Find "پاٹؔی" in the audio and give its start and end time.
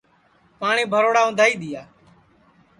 0.59-0.83